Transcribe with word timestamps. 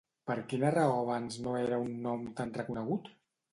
Per 0.29 0.37
quina 0.53 0.71
raó 0.75 0.95
abans 1.01 1.37
no 1.45 1.55
era 1.65 1.79
un 1.85 1.93
nom 2.09 2.27
tan 2.43 2.57
reconegut? 2.59 3.15